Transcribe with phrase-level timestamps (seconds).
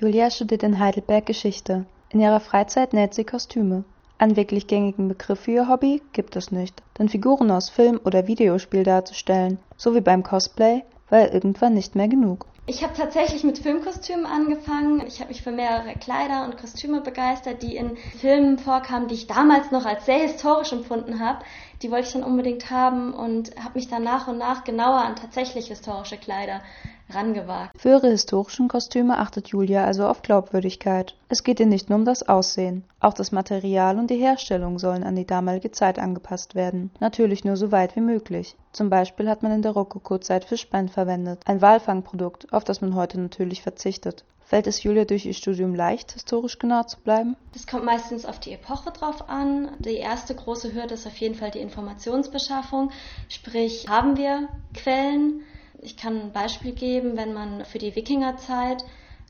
[0.00, 1.84] Julia studiert in Heidelberg Geschichte.
[2.08, 3.84] In ihrer Freizeit näht sie Kostüme.
[4.16, 8.26] Einen wirklich gängigen Begriff für ihr Hobby gibt es nicht, denn Figuren aus Film oder
[8.26, 12.46] Videospiel darzustellen, so wie beim Cosplay, war irgendwann nicht mehr genug.
[12.64, 15.02] Ich habe tatsächlich mit Filmkostümen angefangen.
[15.06, 19.26] Ich habe mich für mehrere Kleider und Kostüme begeistert, die in Filmen vorkamen, die ich
[19.26, 21.44] damals noch als sehr historisch empfunden habe.
[21.82, 25.16] Die wollte ich dann unbedingt haben und habe mich dann nach und nach genauer an
[25.16, 26.60] tatsächlich historische Kleider
[27.08, 27.72] rangewagt.
[27.76, 31.16] Für ihre historischen Kostüme achtet Julia also auf Glaubwürdigkeit.
[31.28, 32.84] Es geht ihr nicht nur um das Aussehen.
[33.00, 36.90] Auch das Material und die Herstellung sollen an die damalige Zeit angepasst werden.
[37.00, 38.56] Natürlich nur so weit wie möglich.
[38.72, 43.18] Zum Beispiel hat man in der Rokoko-Zeit Fischbein verwendet, ein Walfangprodukt, auf das man heute
[43.18, 44.24] natürlich verzichtet.
[44.50, 47.36] Fällt es Julia durch ihr Studium leicht, historisch genau zu bleiben?
[47.52, 49.70] Das kommt meistens auf die Epoche drauf an.
[49.78, 52.90] Die erste große Hürde ist auf jeden Fall die Informationsbeschaffung.
[53.28, 55.42] Sprich, haben wir Quellen?
[55.80, 58.84] Ich kann ein Beispiel geben, wenn man für die Wikingerzeit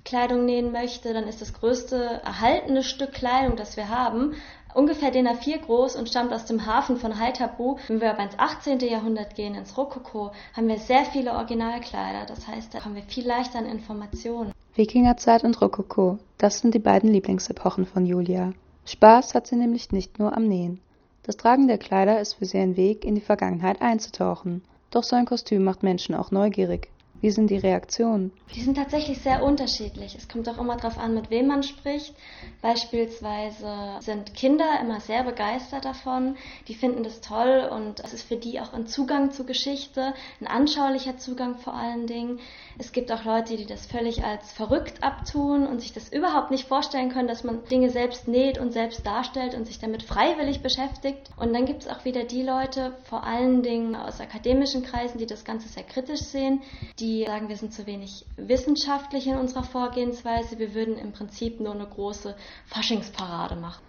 [0.06, 4.34] Kleidung nähen möchte, dann ist das größte erhaltene Stück Kleidung, das wir haben,
[4.72, 7.76] ungefähr DIN A4 groß und stammt aus dem Hafen von Haithabu.
[7.88, 8.78] Wenn wir aber ins 18.
[8.80, 12.24] Jahrhundert gehen, ins Rokoko, haben wir sehr viele Originalkleider.
[12.24, 14.54] Das heißt, da haben wir viel leichter an Informationen.
[14.76, 18.52] Wikingerzeit und Rokoko, das sind die beiden Lieblingsepochen von Julia.
[18.84, 20.80] Spaß hat sie nämlich nicht nur am Nähen.
[21.24, 24.62] Das Tragen der Kleider ist für sie ein Weg, in die Vergangenheit einzutauchen.
[24.90, 26.88] Doch so ein Kostüm macht Menschen auch neugierig.
[27.22, 28.32] Wie sind die Reaktionen?
[28.54, 30.14] Die sind tatsächlich sehr unterschiedlich.
[30.14, 32.14] Es kommt auch immer darauf an, mit wem man spricht.
[32.62, 36.36] Beispielsweise sind Kinder immer sehr begeistert davon.
[36.66, 40.46] Die finden das toll und es ist für die auch ein Zugang zur Geschichte, ein
[40.46, 42.40] anschaulicher Zugang vor allen Dingen.
[42.78, 46.66] Es gibt auch Leute, die das völlig als verrückt abtun und sich das überhaupt nicht
[46.66, 51.30] vorstellen können, dass man Dinge selbst näht und selbst darstellt und sich damit freiwillig beschäftigt.
[51.36, 55.26] Und dann gibt es auch wieder die Leute, vor allen Dingen aus akademischen Kreisen, die
[55.26, 56.62] das Ganze sehr kritisch sehen,
[56.98, 60.58] die die sagen, wir sind zu wenig wissenschaftlich in unserer Vorgehensweise.
[60.58, 63.82] Wir würden im Prinzip nur eine große Faschingsparade machen.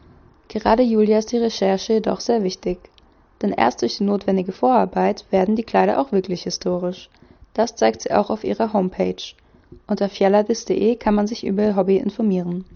[0.48, 2.80] Gerade Julia ist die Recherche jedoch sehr wichtig.
[3.42, 7.10] Denn erst durch die notwendige Vorarbeit werden die Kleider auch wirklich historisch.
[7.54, 9.24] Das zeigt sie auch auf ihrer Homepage.
[9.88, 12.66] Unter fjelladis.de kann man sich über ihr Hobby informieren